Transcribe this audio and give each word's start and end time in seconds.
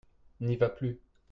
n'y 0.41 0.55
va 0.57 0.69
plus. 0.69 0.99